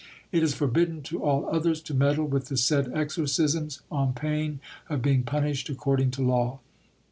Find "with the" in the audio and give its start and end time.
2.25-2.57